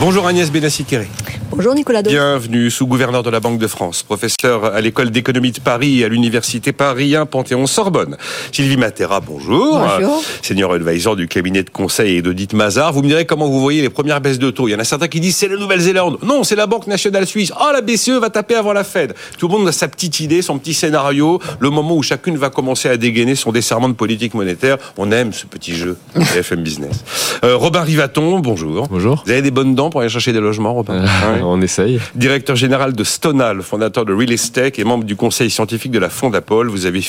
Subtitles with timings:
[0.00, 1.08] Bonjour Agnès Benassi-Kéré.
[1.50, 6.00] Bonjour Nicolas Bienvenue, sous-gouverneur de la Banque de France, professeur à l'école d'économie de Paris
[6.00, 8.16] et à l'université Paris 1 Panthéon-Sorbonne.
[8.50, 9.78] Sylvie Matera, bonjour.
[9.78, 10.22] Bonjour.
[10.42, 12.92] Senior advisor du cabinet de conseil et d'audit Mazar.
[12.92, 14.66] Vous me direz comment vous voyez les premières baisses de taux.
[14.68, 16.18] Il y en a certains qui disent c'est la Nouvelle-Zélande.
[16.22, 17.52] Non, c'est la Banque nationale suisse.
[17.60, 19.14] Oh, la BCE va taper avant la Fed.
[19.38, 22.50] Tout le monde a sa petite idée, son petit scénario, le moment où chacune va
[22.50, 24.78] commencer à dégainer son desserrement de politique monétaire.
[24.98, 27.04] On aime ce petit jeu FM Business.
[27.44, 28.88] Euh, Robin Rivaton, bonjour.
[28.88, 29.22] Bonjour.
[29.24, 30.94] Vous avez des bonnes dents pour aller chercher des logements, Robin?
[30.94, 35.50] Euh, On essaye directeur général de Stonal, fondateur de Real Estate et membre du conseil
[35.50, 36.68] scientifique de la Fondapol.
[36.68, 37.00] Vous avez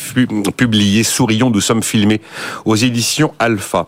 [0.57, 2.21] publié Sourions, nous sommes filmés
[2.65, 3.87] aux éditions Alpha.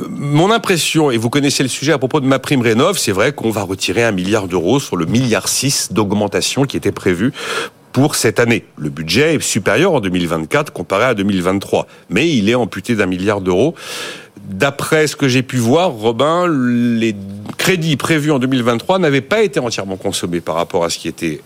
[0.00, 3.12] Euh, mon impression, et vous connaissez le sujet à propos de ma prime rénov, c'est
[3.12, 7.32] vrai qu'on va retirer un milliard d'euros sur le milliard 6 d'augmentation qui était prévu
[7.92, 8.64] pour cette année.
[8.78, 13.40] Le budget est supérieur en 2024 comparé à 2023, mais il est amputé d'un milliard
[13.40, 13.74] d'euros.
[14.44, 17.14] D'après ce que j'ai pu voir, Robin, les
[17.58, 21.40] crédits prévus en 2023 n'avaient pas été entièrement consommés par rapport à ce qui était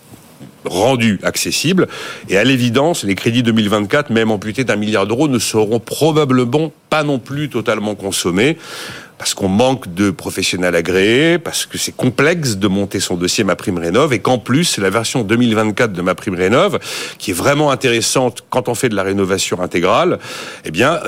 [0.65, 1.87] rendu accessible.
[2.29, 7.03] Et à l'évidence, les crédits 2024, même amputés d'un milliard d'euros, ne seront probablement pas
[7.03, 8.57] non plus totalement consommés
[9.17, 13.55] parce qu'on manque de professionnels agréés, parce que c'est complexe de monter son dossier Ma
[13.55, 16.77] Prime Rénov, et qu'en plus, la version 2024 de Ma Prime Rénov,
[17.17, 20.19] qui est vraiment intéressante quand on fait de la rénovation intégrale,
[20.65, 20.99] eh bien,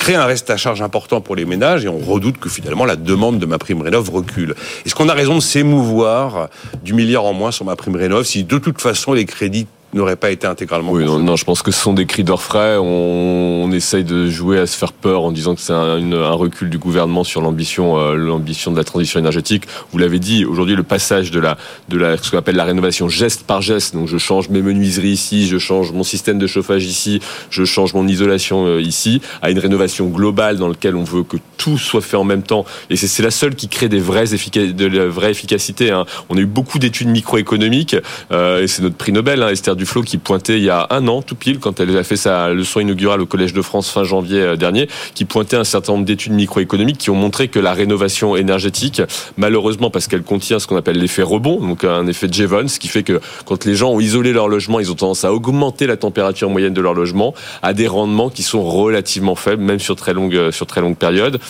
[0.00, 2.96] crée un reste à charge important pour les ménages, et on redoute que finalement la
[2.96, 4.54] demande de Ma Prime Rénov recule.
[4.84, 6.48] Est-ce qu'on a raison de s'émouvoir
[6.82, 10.16] du milliard en moins sur Ma Prime Rénov si de toute façon les crédits n'aurait
[10.16, 10.92] pas été intégralement.
[10.92, 12.76] Oui, non, je pense que ce sont des cris d'orfraie.
[12.76, 16.32] On, on, essaye de jouer à se faire peur en disant que c'est un, un,
[16.32, 19.64] recul du gouvernement sur l'ambition, euh, l'ambition de la transition énergétique.
[19.92, 21.56] Vous l'avez dit, aujourd'hui, le passage de la,
[21.88, 23.94] de la, ce qu'on appelle la rénovation geste par geste.
[23.94, 27.94] Donc, je change mes menuiseries ici, je change mon système de chauffage ici, je change
[27.94, 32.00] mon isolation euh, ici, à une rénovation globale dans laquelle on veut que tout soit
[32.00, 32.64] fait en même temps.
[32.90, 35.90] Et c'est la seule qui crée des vraies de la vraie efficacité.
[35.90, 36.06] Hein.
[36.28, 37.96] On a eu beaucoup d'études microéconomiques,
[38.32, 41.08] euh, et c'est notre prix Nobel, hein, Esther Duflo qui pointait il y a un
[41.08, 44.04] an, tout pile, quand elle a fait sa leçon inaugurale au Collège de France fin
[44.04, 47.72] janvier euh, dernier, qui pointait un certain nombre d'études microéconomiques qui ont montré que la
[47.72, 49.00] rénovation énergétique,
[49.38, 52.88] malheureusement parce qu'elle contient ce qu'on appelle l'effet rebond, donc un effet Jevons, ce qui
[52.88, 55.96] fait que quand les gens ont isolé leur logement, ils ont tendance à augmenter la
[55.96, 60.12] température moyenne de leur logement à des rendements qui sont relativement faibles, même sur très
[60.12, 61.40] longue, euh, sur très longue période.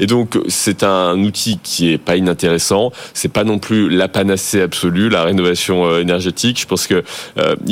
[0.00, 2.92] Et donc, c'est un outil qui est pas inintéressant.
[3.12, 6.58] C'est pas non plus la panacée absolue, la rénovation euh, énergétique.
[6.60, 7.04] Je pense que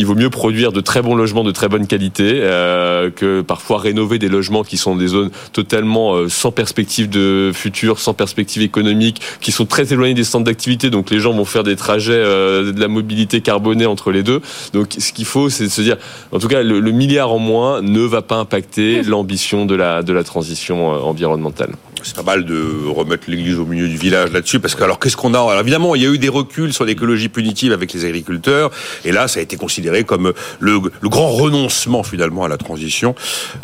[0.02, 3.78] il vaut mieux produire de très bons logements de très bonne qualité euh, que parfois
[3.78, 8.62] rénover des logements qui sont des zones totalement euh, sans perspective de futur, sans perspective
[8.62, 10.90] économique, qui sont très éloignées des centres d'activité.
[10.90, 14.40] Donc les gens vont faire des trajets euh, de la mobilité carbonée entre les deux.
[14.72, 15.98] Donc ce qu'il faut, c'est de se dire,
[16.32, 20.02] en tout cas, le, le, milliard en moins ne va pas impacter l'ambition de la
[20.02, 24.60] de la transition environnementale c'est pas mal de remettre l'église au milieu du village là-dessus,
[24.60, 25.38] parce que alors qu'est-ce qu'on a?
[25.38, 28.70] Alors, Évidemment, il y a eu des reculs sur l'écologie punitive avec les agriculteurs,
[29.04, 33.14] et là, ça a été considéré comme le, le grand renoncement finalement à la transition.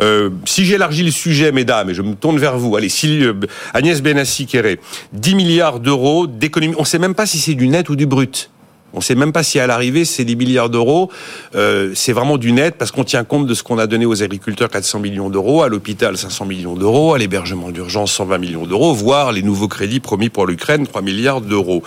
[0.00, 3.34] Euh, si j'élargis le sujet, mesdames, et je me tourne vers vous, allez, euh,
[3.74, 4.80] Agnès Benassi-Kéré,
[5.12, 8.50] 10 milliards d'euros d'économie, on sait même pas si c'est du net ou du brut.
[8.94, 11.10] On ne sait même pas si à l'arrivée c'est des milliards d'euros.
[11.54, 14.22] Euh, c'est vraiment du net parce qu'on tient compte de ce qu'on a donné aux
[14.22, 18.94] agriculteurs 400 millions d'euros, à l'hôpital 500 millions d'euros, à l'hébergement d'urgence 120 millions d'euros,
[18.94, 21.82] voire les nouveaux crédits promis pour l'Ukraine 3 milliards d'euros.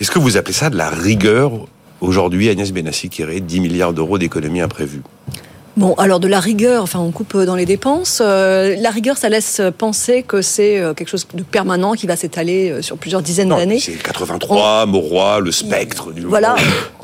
[0.00, 1.52] Est-ce que vous appelez ça de la rigueur
[2.02, 5.02] aujourd'hui, Agnès Benassi-Kéré, 10 milliards d'euros d'économies imprévues
[5.76, 8.20] Bon, alors de la rigueur, enfin on coupe dans les dépenses.
[8.22, 12.14] Euh, la rigueur, ça laisse penser que c'est euh, quelque chose de permanent qui va
[12.14, 13.78] s'étaler euh, sur plusieurs dizaines d'années.
[13.80, 16.56] C'est 83, Mauroy, le spectre du Voilà,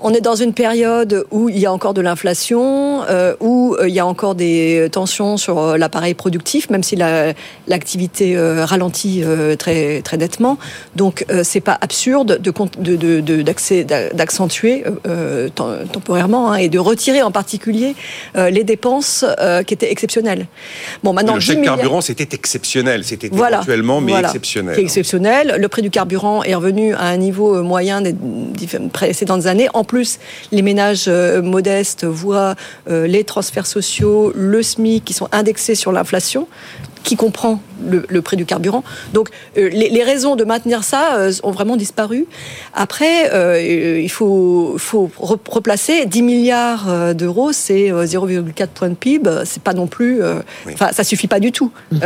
[0.03, 3.03] on est dans une période où il y a encore de l'inflation,
[3.41, 9.23] où il y a encore des tensions sur l'appareil productif, même si l'activité ralentit
[9.59, 10.59] très très nettement.
[10.97, 13.43] Donc c'est pas absurde de
[14.13, 14.85] d'accentuer
[15.55, 17.95] temporairement hein, et de retirer en particulier
[18.35, 20.47] les dépenses euh, qui étaient exceptionnelles.
[21.03, 23.05] Bon, maintenant, le chèque carburant, c'était exceptionnel.
[23.05, 24.79] C'était voilà, éventuellement, mais exceptionnel.
[24.79, 25.57] Exceptionnel.
[25.59, 28.15] Le prix du carburant est revenu à un niveau euh, moyen des
[28.93, 29.69] précédentes années.
[29.75, 30.19] En plus,
[30.53, 32.55] les ménages euh, modestes voient
[32.87, 36.47] les transferts sociaux, le SMIC qui sont indexés sur l'inflation
[37.09, 38.85] qui comprend le, prix du carburant.
[39.15, 42.27] Donc euh, les, raisons de maintenir ça euh, ont vraiment disparu.
[42.75, 49.31] Après, euh, il faut, faut replacer 10 milliards d'euros, c'est 0,4 points de PIB.
[49.45, 50.21] C'est pas non plus,
[50.71, 51.73] enfin ça suffit pas du tout.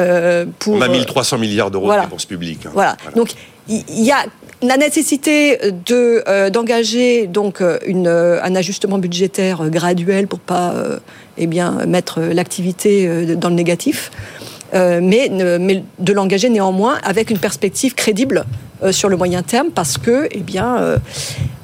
[0.58, 2.66] pour, On a 1300 milliards d'euros de dépenses publiques.
[2.66, 2.70] Hein.
[2.72, 2.96] Voilà.
[3.16, 3.34] Donc
[3.68, 4.24] il y a
[4.62, 10.74] la nécessité de d'engager donc une, un ajustement budgétaire graduel pour pas
[11.36, 14.10] eh bien mettre l'activité dans le négatif.
[14.72, 18.44] mais de l'engager néanmoins avec une perspective crédible
[18.90, 20.98] sur le moyen terme parce que, eh bien,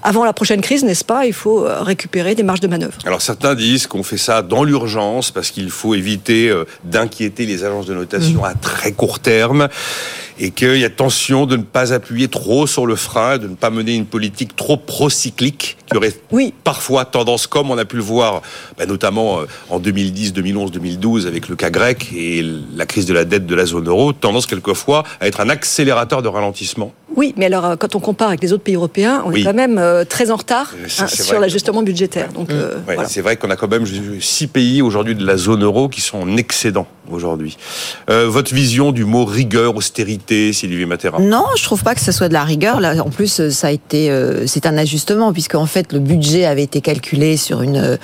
[0.02, 2.94] avant la prochaine crise, n'est-ce pas, il faut récupérer des marges de manœuvre.
[3.04, 6.52] Alors certains disent qu'on fait ça dans l'urgence parce qu'il faut éviter
[6.84, 8.44] d'inquiéter les agences de notation mmh.
[8.44, 9.68] à très court terme
[10.40, 13.54] et qu'il y a tension de ne pas appuyer trop sur le frein, de ne
[13.54, 16.52] pas mener une politique trop procyclique qui aurait oui.
[16.64, 18.42] parfois tendance, comme on a pu le voir,
[18.76, 22.44] bah, notamment euh, en 2010, 2011, 2012 avec le cas grec et
[22.76, 26.22] la crise de la dette de la zone euro, tendance quelquefois à être un accélérateur
[26.22, 26.92] de ralentissement.
[27.16, 29.54] Oui, mais alors euh, quand on compare avec les autres pays européens, on est quand
[29.54, 32.32] même euh, très en retard hein, sur l'ajustement budgétaire.
[32.32, 32.50] Donc,
[33.06, 33.84] C'est vrai qu'on a quand même
[34.20, 37.56] six pays aujourd'hui de la zone euro qui sont en excédent aujourd'hui.
[38.08, 41.18] votre vision du mot rigueur, austérité, Sylvie Matera?
[41.20, 42.80] Non, je trouve pas que ce soit de la rigueur.
[42.80, 44.12] Là, en plus, ça a été,
[44.46, 47.98] c'est un ajustement puisque en fait le budget avait été calculé sur une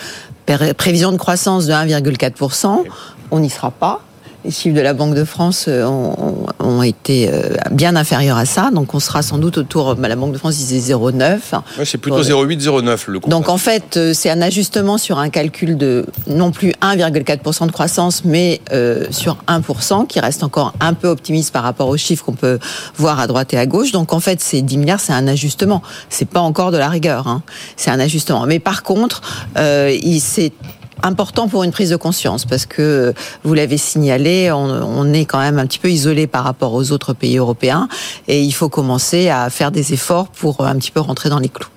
[0.51, 2.85] euh, prévision de croissance de 1,4%.
[3.31, 4.03] On n'y sera pas.
[4.45, 8.71] Les chiffres de la Banque de France euh, ont, été euh, bien inférieurs à ça,
[8.71, 9.95] donc on sera sans doute autour.
[9.97, 11.39] Bah, la Banque de France disait 0,9.
[11.85, 13.31] c'est plutôt 0,8, 0,9 le cours.
[13.31, 17.73] Donc en fait, euh, c'est un ajustement sur un calcul de non plus 1,4% de
[17.73, 18.61] croissance, mais
[19.11, 22.59] sur 1%, qui reste encore un peu optimiste par rapport aux chiffres qu'on peut
[22.97, 23.93] voir à droite et à gauche.
[23.93, 25.81] Donc en fait, ces 10 milliards, c'est un ajustement.
[26.11, 27.43] C'est pas encore de la rigueur, hein.
[27.77, 28.45] c'est un ajustement.
[28.47, 29.23] Mais par contre,
[29.57, 30.53] il s'est
[31.05, 33.15] important pour une prise de conscience parce que
[33.45, 37.13] vous l'avez signalé, on, est quand même un petit peu isolé par rapport aux autres
[37.13, 37.89] pays européens
[38.27, 41.49] et il faut commencer à faire des efforts pour un petit peu rentrer dans les
[41.49, 41.69] clous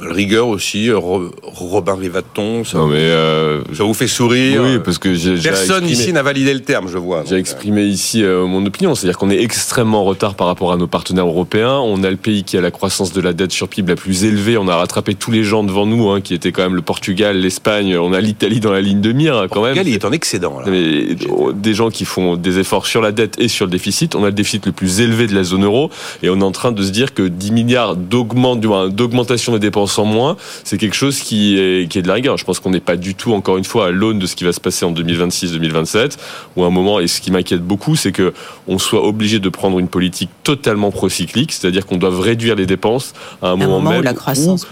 [0.00, 5.88] rigueur aussi, Robin Rivaton, ça, mais euh, ça vous fait sourire Oui, parce que personne
[5.88, 7.24] ici n'a validé le terme, je vois.
[7.28, 10.76] J'ai exprimé ici euh, mon opinion, c'est-à-dire qu'on est extrêmement en retard par rapport à
[10.76, 11.78] nos partenaires européens.
[11.78, 14.24] On a le pays qui a la croissance de la dette sur PIB la plus
[14.24, 14.58] élevée.
[14.58, 17.38] On a rattrapé tous les gens devant nous, hein, qui étaient quand même le Portugal,
[17.38, 17.96] l'Espagne.
[17.96, 19.76] On a l'Italie dans la ligne de mire quand même.
[19.76, 20.60] Il est en excédent.
[20.60, 20.66] Là.
[20.68, 24.14] Mais, oh, des gens qui font des efforts sur la dette et sur le déficit.
[24.14, 25.90] On a le déficit le plus élevé de la zone euro
[26.22, 30.04] et on est en train de se dire que 10 milliards d'augmentation des dépenses en
[30.04, 32.36] moins, c'est quelque chose qui est, qui est de la rigueur.
[32.36, 34.44] Je pense qu'on n'est pas du tout, encore une fois, à l'aune de ce qui
[34.44, 36.16] va se passer en 2026-2027,
[36.56, 38.32] où à un moment, et ce qui m'inquiète beaucoup, c'est que
[38.68, 43.14] on soit obligé de prendre une politique totalement procyclique, c'est-à-dire qu'on doit réduire les dépenses
[43.42, 44.66] à un, moment, même où la croissance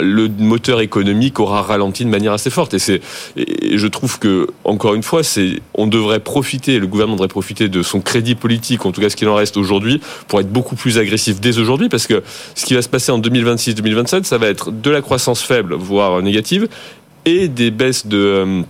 [0.00, 2.74] le moteur économique aura ralenti de manière assez forte.
[2.74, 3.00] Et c'est,
[3.36, 7.82] je trouve que, encore une fois, c'est, on devrait profiter, le gouvernement devrait profiter de
[7.82, 10.98] son crédit politique, en tout cas ce qu'il en reste aujourd'hui, pour être beaucoup plus
[10.98, 12.22] agressif dès aujourd'hui, parce que
[12.54, 16.22] ce qui va se passer en 2026-2027, ça va être de la croissance faible, voire
[16.22, 16.68] négative,
[17.24, 18.62] et des baisses de euh,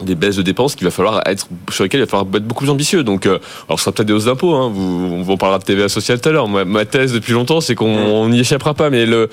[0.00, 2.64] des baisses de dépenses qu'il va falloir être sur lesquelles il va falloir être beaucoup
[2.64, 3.04] plus ambitieux.
[3.04, 4.52] Donc, euh, alors ce sera peut-être des hausses d'impôts.
[4.54, 4.68] Hein.
[4.74, 6.48] Vous, on parlera de TVA sociale tout à l'heure.
[6.48, 8.90] Ma, thèse depuis longtemps, c'est qu'on n'y échappera pas.
[8.90, 9.30] Mais le,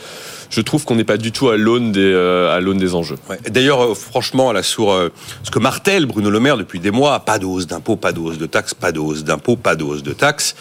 [0.52, 3.18] je trouve qu'on n'est pas du tout à l'aune des euh, à l'aune des enjeux.
[3.50, 4.96] D'ailleurs, franchement, là sur
[5.44, 8.20] ce que martèle Bruno Le Maire depuis des mois, pas de hausse d'impôts, pas de
[8.20, 10.56] hausse de taxes, pas de hausse d'impôts, pas de hausse de taxes.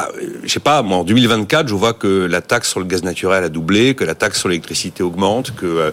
[0.00, 0.08] Ah,
[0.44, 3.42] je sais pas, moi, en 2024, je vois que la taxe sur le gaz naturel
[3.42, 5.90] a doublé, que la taxe sur l'électricité augmente, que euh,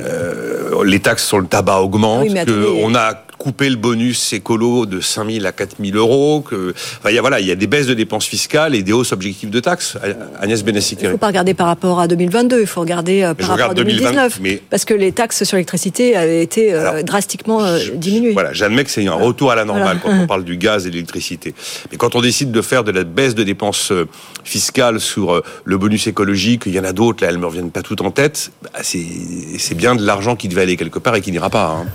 [0.00, 3.14] euh, les taxes sur le tabac augmentent, qu'on a
[3.48, 6.42] couper le bonus écolo de 5 000 à 4 000 euros.
[6.42, 8.82] Que, enfin, il y a, voilà, il y a des baisses de dépenses fiscales et
[8.82, 9.96] des hausses objectives de taxes.
[10.38, 11.06] Agnès Benassikiri.
[11.06, 13.70] Il ne faut pas regarder par rapport à 2022, il faut regarder euh, par rapport
[13.70, 14.40] à 2019.
[14.42, 14.60] mais...
[14.68, 18.34] Parce que les taxes sur l'électricité avaient été euh, drastiquement euh, diminuées.
[18.34, 20.90] Voilà, j'admets que c'est un retour à la normale quand on parle du gaz et
[20.90, 21.54] de l'électricité.
[21.90, 23.94] Mais quand on décide de faire de la baisse de dépenses
[24.44, 27.70] fiscales sur le bonus écologique, il y en a d'autres, là, elles ne me reviennent
[27.70, 31.22] pas toutes en tête, bah, c'est bien de l'argent qui devait aller quelque part et
[31.22, 31.78] qui n'ira pas.
[31.80, 31.86] Hein.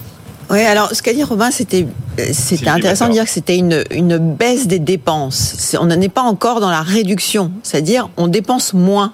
[0.50, 1.88] Oui, alors ce qu'a dit Robin, c'était
[2.32, 5.76] c'était intéressant de dire que c'était une, une baisse des dépenses.
[5.80, 9.14] On n'en est pas encore dans la réduction, c'est-à-dire on dépense moins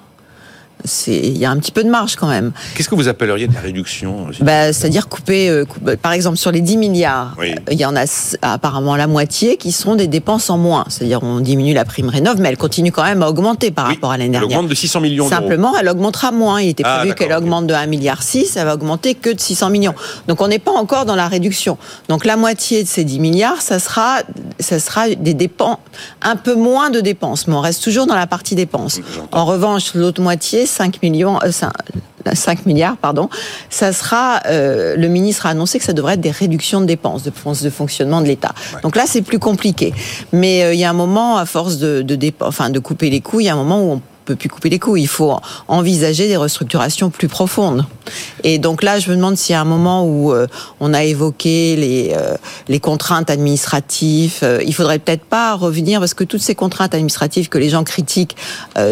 [1.07, 2.51] il y a un petit peu de marge quand même.
[2.75, 6.51] Qu'est-ce que vous appelleriez de la réduction bah, C'est-à-dire couper, euh, bah, par exemple, sur
[6.51, 7.35] les 10 milliards,
[7.71, 8.05] il y en a
[8.41, 10.85] apparemment la moitié qui sont des dépenses en moins.
[10.89, 14.11] C'est-à-dire on diminue la prime rénov, mais elle continue quand même à augmenter par rapport
[14.11, 14.49] à l'année dernière.
[14.49, 16.61] Elle augmente de 600 millions Simplement, elle augmentera moins.
[16.61, 18.19] Il était ah, prévu qu'elle augmente de 1,6 milliard,
[18.55, 19.95] elle va augmenter que de 600 millions.
[20.27, 21.77] Donc on n'est pas encore dans la réduction.
[22.07, 24.19] Donc la moitié de ces 10 milliards, ça sera,
[24.59, 25.77] ça sera des dépenses,
[26.21, 28.99] un peu moins de dépenses, mais on reste toujours dans la partie dépenses.
[29.31, 31.69] En revanche, l'autre moitié, 5 millions, 5,
[32.27, 33.29] euh, milliards, pardon,
[33.69, 37.23] ça sera, euh, le ministre a annoncé que ça devrait être des réductions de dépenses,
[37.23, 38.53] de dépenses de fonctionnement de l'État.
[38.83, 39.93] Donc là, c'est plus compliqué.
[40.31, 43.21] Mais euh, il y a un moment, à force de, de, enfin, de couper les
[43.21, 44.95] coûts, il y a un moment où on peut plus couper les coûts.
[44.95, 45.35] Il faut
[45.67, 47.85] envisager des restructurations plus profondes.
[48.43, 50.47] Et donc là, je me demande s'il y a un moment où euh,
[50.79, 52.35] on a évoqué les, euh,
[52.67, 57.49] les contraintes administratives, euh, il faudrait peut-être pas revenir parce que toutes ces contraintes administratives
[57.49, 58.35] que les gens critiquent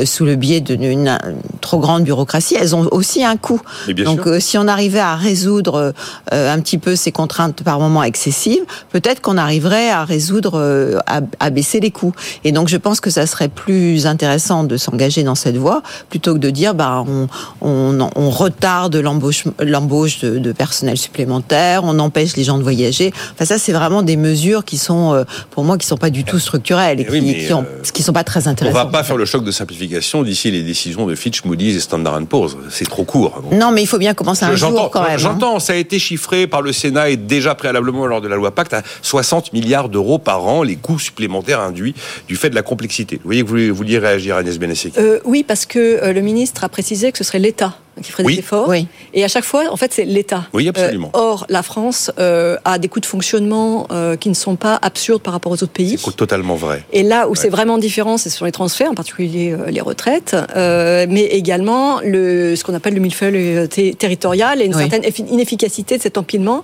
[0.05, 1.17] sous le biais d'une
[1.61, 3.61] trop grande bureaucratie, elles ont aussi un coût.
[4.05, 5.93] Donc si on arrivait à résoudre
[6.31, 11.49] un petit peu ces contraintes par moment excessives, peut-être qu'on arriverait à résoudre, à, à
[11.49, 12.13] baisser les coûts.
[12.43, 16.33] Et donc je pense que ça serait plus intéressant de s'engager dans cette voie plutôt
[16.33, 17.27] que de dire bah on,
[17.61, 23.13] on, on retarde l'embauche l'embauche de, de, personnel supplémentaire, on empêche les gens de voyager.
[23.33, 26.23] Enfin ça c'est vraiment des mesures qui sont euh, pour moi qui sont pas du
[26.23, 28.81] tout structurelles et, eh qui, qui, ont, euh, qui sont pas très intéressantes.
[28.81, 31.79] On va pas faire le choc de simplification d'ici les décisions de Fitch, Moody's et
[31.79, 32.57] Standard Poor's.
[32.69, 33.43] C'est trop court.
[33.51, 35.11] Non mais il faut bien commencer un jour quand même.
[35.11, 35.17] Hein.
[35.17, 38.51] J'entends, ça a été chiffré par le Sénat et déjà préalablement lors de la loi
[38.51, 41.95] Pacte à 60 milliards d'euros par an les coûts supplémentaires induits
[42.27, 43.17] du fait de la complexité.
[43.17, 44.97] Vous voyez que vous vouliez réagir Agnès Benesek.
[44.97, 48.39] Euh, oui parce que le ministre a précisé que ce serait l'État qui ferait des
[48.39, 48.71] efforts.
[49.13, 50.47] Et à chaque fois, en fait, c'est l'État.
[50.53, 51.11] Oui, absolument.
[51.15, 54.77] Euh, or, la France euh, a des coûts de fonctionnement euh, qui ne sont pas
[54.81, 55.97] absurdes par rapport aux autres pays.
[55.97, 56.83] C'est totalement vrai.
[56.93, 61.23] Et là où c'est vraiment différent, c'est sur les transferts, en particulier les retraites, mais
[61.31, 66.63] également le, ce qu'on appelle le millefeuille territorial et une certaine inefficacité de cet empilement.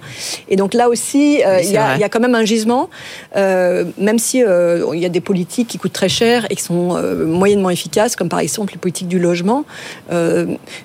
[0.50, 2.90] Et donc là aussi, il y, a, y, a quand même un gisement,
[3.36, 7.70] même si il y a des politiques qui coûtent très cher et qui sont moyennement
[7.70, 9.66] efficaces, comme par exemple les politiques du logement.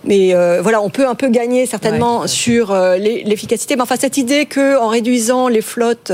[0.04, 3.76] mais euh, voilà, on peut un peu gagner certainement sur euh, l'efficacité.
[3.76, 6.12] Mais enfin, cette idée que en réduisant les flottes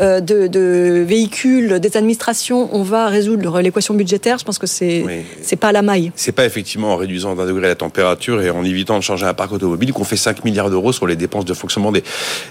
[0.00, 5.04] euh, de, véhicules des administrations, on va résoudre l'équation budgétaire, je pense que c'est
[5.42, 6.12] c'est pas à la maille.
[6.16, 9.34] C'est pas effectivement en réduisant d'un degré la température et en évitant de changer un
[9.34, 12.02] parc automobile qu'on fait 5 milliards d'euros sur les dépenses de fonctionnement des,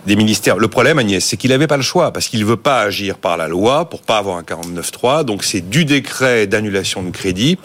[0.06, 0.58] des ministères.
[0.58, 3.38] Le problème, Agnès, c'est qu'il n'avait pas le choix parce qu'il veut pas agir par
[3.38, 5.24] la loi pour pas avoir un 49.3.
[5.24, 7.58] Donc c'est du décret d'annulation de crédit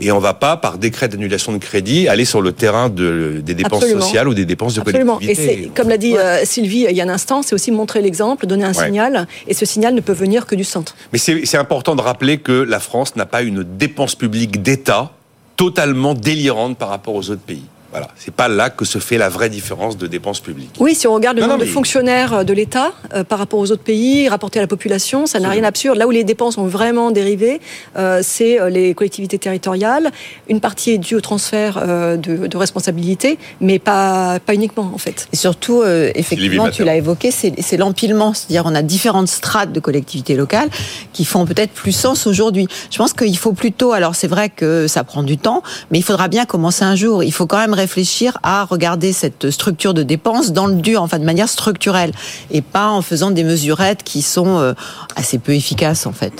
[0.00, 3.54] et on va pas par décret d'annulation de crédit aller sur le terrain de des
[3.54, 5.18] dépenses sociales ou des dépenses de Absolument.
[5.20, 8.46] Et comme l'a dit euh, Sylvie il y a un instant, c'est aussi montrer l'exemple,
[8.46, 10.94] donner un signal, et ce signal ne peut venir que du centre.
[11.12, 15.12] Mais c'est important de rappeler que la France n'a pas une dépense publique d'État
[15.56, 17.62] totalement délirante par rapport aux autres pays.
[17.94, 20.74] Voilà, c'est pas là que se fait la vraie différence de dépenses publiques.
[20.80, 23.70] Oui, si on regarde le nombre de fonctionnaires euh, de l'État euh, par rapport aux
[23.70, 25.96] autres pays, rapporté à la population, ça n'a rien d'absurde.
[25.96, 27.60] Là où les dépenses ont vraiment dérivé,
[27.96, 30.10] euh, c'est les collectivités territoriales.
[30.48, 35.28] Une partie est due au transfert de, de, responsabilité, mais pas, pas uniquement en fait.
[35.32, 38.34] Et surtout, effectivement, tu l'as évoqué, c'est l'empilement.
[38.34, 40.68] C'est-à-dire on a différentes strates de collectivités locales
[41.12, 42.66] qui font peut-être plus sens aujourd'hui.
[42.90, 46.02] Je pense qu'il faut plutôt, alors c'est vrai que ça prend du temps, mais il
[46.02, 47.22] faudra bien commencer un jour.
[47.22, 51.18] Il faut quand même réfléchir à regarder cette structure de dépenses dans le dur, enfin
[51.18, 52.12] de manière structurelle,
[52.50, 54.72] et pas en faisant des mesurettes qui sont euh,
[55.16, 56.32] assez peu efficaces en fait.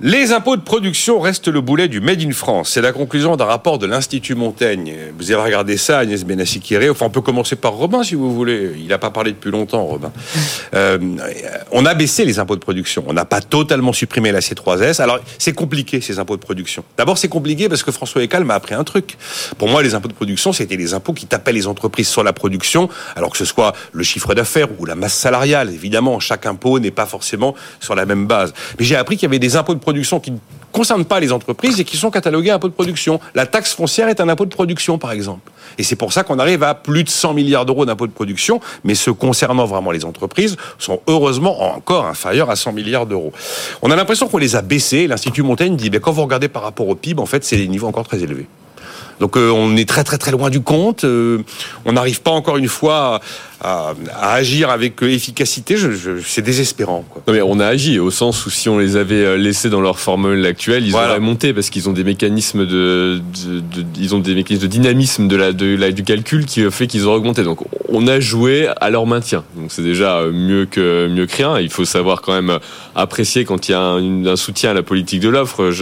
[0.00, 2.70] Les impôts de production restent le boulet du Made in France.
[2.70, 4.94] C'est la conclusion d'un rapport de l'Institut Montaigne.
[5.18, 6.88] Vous avez regardé ça, Agnès Benassi-Kéré.
[6.88, 8.76] Enfin, on peut commencer par Robin, si vous voulez.
[8.78, 10.12] Il n'a pas parlé depuis longtemps, Robin.
[10.74, 10.98] Euh,
[11.72, 13.02] on a baissé les impôts de production.
[13.08, 15.02] On n'a pas totalement supprimé la C3S.
[15.02, 16.84] Alors, c'est compliqué, ces impôts de production.
[16.96, 19.16] D'abord, c'est compliqué parce que François Ecal m'a appris un truc.
[19.58, 22.32] Pour moi, les impôts de production, c'était les impôts qui tapaient les entreprises sur la
[22.32, 25.70] production, alors que ce soit le chiffre d'affaires ou la masse salariale.
[25.74, 28.54] Évidemment, chaque impôt n'est pas forcément sur la même base.
[28.78, 29.87] Mais j'ai appris qu'il y avait des impôts de production
[30.20, 30.38] qui ne
[30.72, 33.20] concernent pas les entreprises et qui sont catalogués impôts de production.
[33.34, 35.50] La taxe foncière est un impôt de production, par exemple.
[35.78, 38.60] Et c'est pour ça qu'on arrive à plus de 100 milliards d'euros d'impôts de production,
[38.84, 43.32] mais ceux concernant vraiment les entreprises sont heureusement encore inférieurs à 100 milliards d'euros.
[43.82, 45.06] On a l'impression qu'on les a baissés.
[45.06, 47.68] L'Institut Montaigne dit, ben, quand vous regardez par rapport au PIB, en fait, c'est des
[47.68, 48.46] niveaux encore très élevés.
[49.20, 51.04] Donc euh, on est très très très loin du compte.
[51.04, 51.42] Euh,
[51.84, 53.20] on n'arrive pas encore une fois
[53.60, 55.76] à, agir avec efficacité,
[56.24, 57.04] c'est désespérant.
[57.26, 59.80] Non mais on a agi au sens où si on les avait euh, laissés dans
[59.80, 63.20] leur formule actuelle, ils auraient monté parce qu'ils ont des mécanismes de,
[63.96, 67.04] ils ont des mécanismes de dynamisme de la, de la, du calcul qui fait qu'ils
[67.06, 67.42] auraient augmenté.
[67.42, 69.42] Donc on a joué à leur maintien.
[69.56, 71.58] Donc c'est déjà mieux que mieux que rien.
[71.58, 72.58] Il faut savoir quand même
[72.94, 75.72] apprécier quand il y a un, soutien à la politique de l'offre.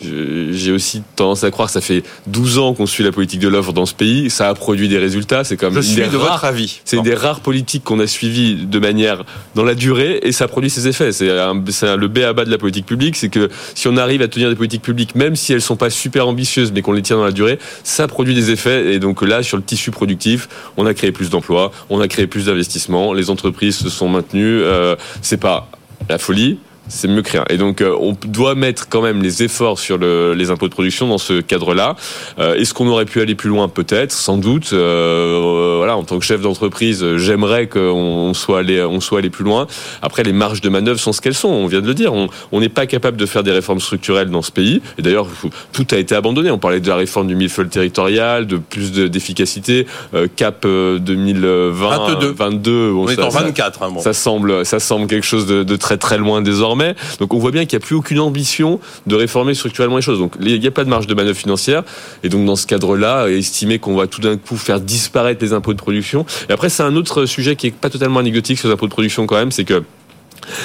[0.00, 3.48] J'ai aussi tendance à croire que ça fait 12 ans qu'on suit la politique de
[3.48, 4.28] l'offre dans ce pays.
[4.28, 5.44] Ça a produit des résultats.
[5.44, 6.80] C'est comme je suis de votre avis.
[6.84, 10.70] C'est des rares politiques qu'on a suivies de manière dans la durée et ça produit
[10.70, 11.12] ses effets.
[11.12, 14.28] C'est le B à bas de la politique publique, c'est que si on arrive à
[14.28, 17.16] tenir des politiques publiques, même si elles sont pas super ambitieuses, mais qu'on les tient
[17.16, 18.94] dans la durée, ça produit des effets.
[18.94, 22.26] Et donc là, sur le tissu productif, on a créé plus d'emplois, on a créé
[22.26, 24.62] plus d'investissements, les entreprises se sont maintenues.
[24.62, 25.68] Euh, c'est pas
[26.08, 27.44] la folie, c'est mieux que rien.
[27.48, 30.72] Et donc, euh, on doit mettre quand même les efforts sur le, les impôts de
[30.72, 31.96] production dans ce cadre-là.
[32.38, 33.68] Euh, Est-ce qu'on aurait pu aller plus loin?
[33.68, 34.70] Peut-être, sans doute.
[34.72, 39.44] Euh, voilà, en tant que chef d'entreprise, j'aimerais qu'on soit allé, on soit allé plus
[39.44, 39.66] loin.
[40.02, 41.48] Après, les marges de manœuvre sont ce qu'elles sont.
[41.48, 42.12] On vient de le dire.
[42.12, 44.82] On n'est pas capable de faire des réformes structurelles dans ce pays.
[44.98, 45.26] Et d'ailleurs,
[45.72, 46.50] tout a été abandonné.
[46.50, 49.86] On parlait de la réforme du millefeuille territorial, de plus d'efficacité.
[50.14, 52.32] Euh, cap 2020, 22.
[52.32, 53.78] 22 on est en 24.
[53.78, 54.00] Ça, hein, bon.
[54.00, 56.73] ça semble, ça semble quelque chose de, de très très loin désormais.
[57.20, 60.18] Donc on voit bien qu'il n'y a plus aucune ambition de réformer structurellement les choses.
[60.18, 61.82] Donc il n'y a pas de marge de manœuvre financière.
[62.22, 65.72] Et donc dans ce cadre-là, estimer qu'on va tout d'un coup faire disparaître les impôts
[65.72, 66.26] de production.
[66.48, 68.92] Et après, c'est un autre sujet qui est pas totalement anecdotique sur les impôts de
[68.92, 69.82] production quand même, c'est que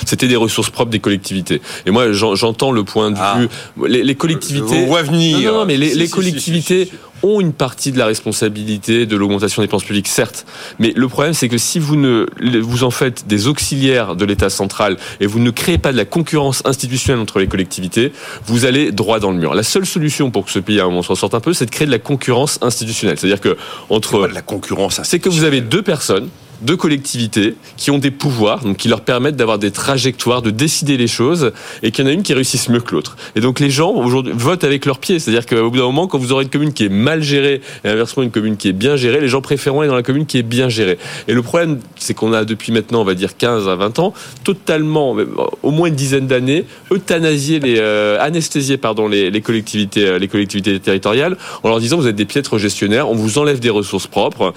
[0.06, 1.62] c'était des ressources propres des collectivités.
[1.86, 3.40] Et moi, j'entends le point de ah.
[3.40, 3.88] vue.
[3.88, 4.86] Les, collectivités.
[4.88, 5.52] On venir.
[5.52, 6.90] Non, non, mais les, collectivités
[7.24, 10.46] ont une partie de la responsabilité de l'augmentation des dépenses publiques, certes.
[10.80, 12.26] Mais le problème, c'est que si vous ne
[12.62, 16.06] vous en faites des auxiliaires de l'État central et vous ne créez pas de la
[16.06, 18.14] concurrence institutionnelle entre les collectivités,
[18.46, 19.54] vous allez droit dans le mur.
[19.54, 21.66] La seule solution pour que ce pays à un moment s'en sorte un peu, c'est
[21.66, 23.18] de créer de la concurrence institutionnelle.
[23.20, 23.58] C'est-à-dire que
[23.90, 26.30] entre de la concurrence, c'est que vous avez deux personnes
[26.62, 30.98] de collectivités qui ont des pouvoirs, donc qui leur permettent d'avoir des trajectoires, de décider
[30.98, 31.52] les choses,
[31.84, 33.18] et qu'il y en a une qui réussisse mieux que l'autre.
[33.36, 36.18] Et donc les gens aujourd'hui votent avec leurs pieds, c'est-à-dire qu'au bout d'un moment, quand
[36.18, 38.96] vous aurez une commune qui est mal gérée et inversement une commune qui est bien
[38.96, 40.98] gérée, les gens préféreront aller dans la commune qui est bien gérée.
[41.28, 44.14] Et le problème, c'est qu'on a depuis maintenant, on va dire 15 à 20 ans,
[44.44, 45.16] totalement,
[45.64, 50.28] au moins une dizaine d'années, euthanasié les, euh, anesthésié pardon les, les collectivités, euh, les
[50.28, 54.08] collectivités territoriales, en leur disant vous êtes des piètres gestionnaires, on vous enlève des ressources
[54.08, 54.54] propres.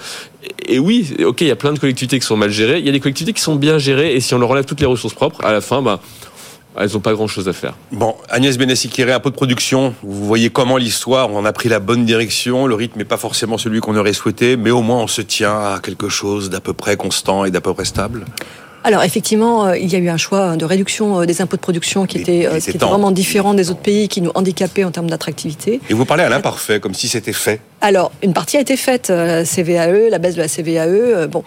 [0.67, 2.89] Et oui, ok, il y a plein de collectivités qui sont mal gérées, il y
[2.89, 5.13] a des collectivités qui sont bien gérées, et si on leur enlève toutes les ressources
[5.13, 5.99] propres, à la fin, bah,
[6.79, 7.73] elles n'ont pas grand-chose à faire.
[7.91, 9.93] Bon, Agnès Benessikiré, un peu de production.
[10.01, 12.65] Vous voyez comment l'histoire, on a pris la bonne direction.
[12.65, 15.53] Le rythme n'est pas forcément celui qu'on aurait souhaité, mais au moins on se tient
[15.53, 18.25] à quelque chose d'à peu près constant et d'à peu près stable.
[18.83, 21.61] Alors effectivement, euh, il y a eu un choix de réduction euh, des impôts de
[21.61, 24.91] production qui était, euh, qui était vraiment différent des autres pays, qui nous handicapait en
[24.91, 25.79] termes d'attractivité.
[25.89, 27.61] Et vous parlez à l'imparfait, comme si c'était fait.
[27.81, 31.27] Alors, une partie a été faite, la CVAE, la baisse de la CVAE.
[31.27, 31.43] Bon,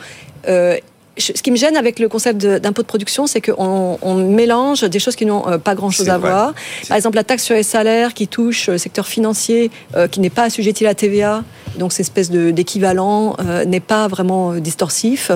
[1.19, 4.99] ce qui me gêne avec le concept d'impôt de, production, c'est qu'on on mélange des
[4.99, 6.55] choses qui n'ont euh, pas grand-chose à voir.
[6.89, 10.31] Par exemple, la taxe sur les salaires qui touche le secteur financier, euh, qui n'est
[10.31, 11.43] pas assujetti à la TVA,
[11.79, 15.31] donc cette espèce d'équivalent euh, n'est pas vraiment distorsif.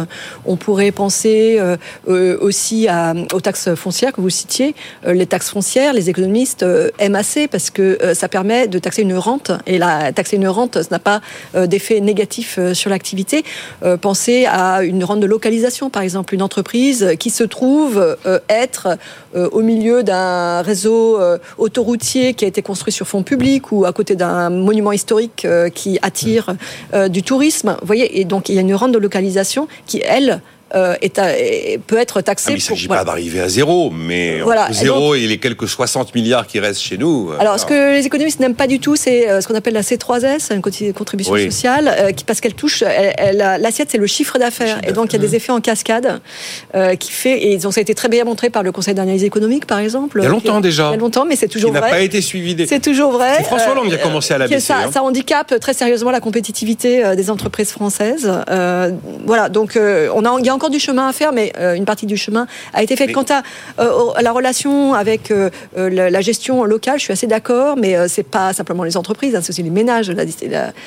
[0.44, 1.60] On pourrait penser
[2.06, 4.74] aussi à, aux taxes foncières que vous citiez.
[5.06, 6.64] les taxes foncières, les économistes
[6.98, 10.82] aiment assez parce que ça permet de taxer une rente, et la taxer une rente,
[10.82, 11.20] ça n'a pas
[11.66, 13.44] d'effet négatif sur l'activité.
[14.00, 18.98] pensez à une rente de localisation par exemple, une entreprise qui se trouve euh, être
[19.36, 23.84] euh, au milieu d'un réseau euh, autoroutier qui a été construit sur fonds publics ou
[23.84, 26.56] à côté d'un monument historique qui attire
[27.08, 27.76] du tourisme.
[27.82, 30.40] Voyez, et donc il y a une rente de localisation qui, elle,
[30.74, 30.94] euh,
[31.86, 32.46] peut être taxé.
[32.48, 34.68] Ah, il ne s'agit pas d'arriver à zéro, mais voilà.
[34.70, 37.30] zéro et, les quelques 60 milliards qui restent chez nous.
[37.30, 39.74] Euh, alors, ce que les économistes n'aiment pas du tout, c'est euh, ce qu'on appelle
[39.74, 44.80] la C3S, une contribution sociale, qui, parce qu'elle touche, l'assiette, c'est le chiffre d'affaires.
[44.86, 46.20] Et donc, il y a des effets en cascade
[46.98, 49.66] qui fait, et donc ça a été très bien montré par le Conseil d'analyse économique,
[49.66, 50.18] par exemple.
[50.20, 50.88] Il y a longtemps déjà.
[50.88, 51.80] Il y a longtemps, mais c'est toujours vrai.
[51.80, 52.54] n'a pas été suivi.
[52.54, 52.66] Des...
[52.66, 53.42] C'est toujours vrai.
[53.44, 54.60] François Hollande qui a commencé à la baisser.
[54.60, 54.90] Ça, hein.
[54.92, 58.30] ça handicape très sérieusement la compétitivité des entreprises françaises.
[59.26, 61.86] voilà, donc on a, il y a encore du chemin à faire, mais euh, une
[61.86, 63.12] partie du chemin a été faite.
[63.12, 67.96] Quant euh, à, la relation avec euh, la, gestion locale, je suis assez d'accord, mais
[68.08, 70.26] c'est pas simplement les entreprises, hein, c'est aussi les ménages, la,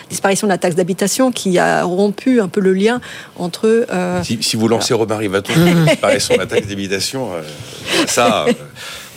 [0.09, 3.01] disparition de la taxe d'habitation qui a rompu un peu le lien
[3.35, 3.87] entre.
[4.23, 5.53] Si, vous lancez Robin Rivaton,
[5.87, 7.29] disparition de la taxe d'habitation,
[8.05, 8.45] ça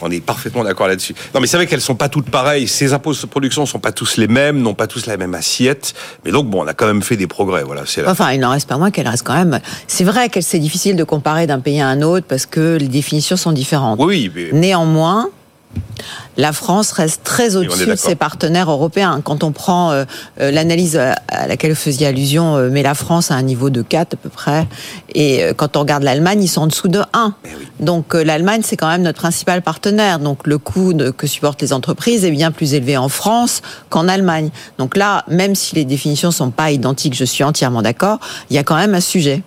[0.00, 1.14] on est parfaitement d'accord là-dessus.
[1.34, 2.68] Non, mais c'est vrai qu'elles sont pas toutes pareilles.
[2.68, 5.94] Ces impôts de production sont pas tous les mêmes, n'ont pas tous la même assiette.
[6.24, 7.62] Mais donc, bon, on a quand même fait des progrès.
[7.62, 7.82] Voilà.
[7.86, 9.60] C'est Enfin, il n'en reste pas moins qu'elle reste quand même.
[9.86, 12.88] C'est vrai que c'est difficile de comparer d'un pays à un autre parce que les
[12.88, 14.00] définitions sont différentes.
[14.00, 14.30] Oui.
[14.52, 15.28] Néanmoins,
[16.36, 19.20] la France reste très au-dessus de ses partenaires européens.
[19.24, 20.04] Quand on prend euh,
[20.40, 23.82] euh, l'analyse à laquelle vous faisiez allusion, euh, met la France à un niveau de
[23.82, 24.66] 4 à peu près,
[25.14, 27.34] et quand on regarde l'Allemagne, ils sont en dessous de 1.
[27.44, 30.18] Eh Donc l'Allemagne, c'est quand même notre principal partenaire.
[30.18, 34.50] Donc le coût que supportent les entreprises est bien plus élevé en France qu'en Allemagne.
[34.78, 38.18] Donc là, même si les définitions sont pas identiques, je suis entièrement d'accord,
[38.50, 39.42] il y a quand même un sujet.